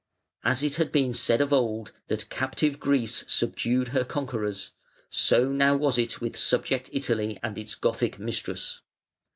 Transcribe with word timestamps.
As 0.43 0.63
it 0.63 0.77
had 0.77 0.91
been 0.91 1.13
said 1.13 1.41
of 1.41 1.53
old 1.53 1.91
that 2.07 2.27
"Captive 2.31 2.79
Greece 2.79 3.23
subdued 3.27 3.89
her 3.89 4.03
conquerors", 4.03 4.71
so 5.11 5.47
now 5.49 5.75
was 5.75 5.99
it 5.99 6.19
with 6.19 6.35
subject 6.35 6.89
Italy 6.91 7.37
and 7.43 7.55
its 7.59 7.75
Gothic 7.75 8.17
mistress. 8.17 8.81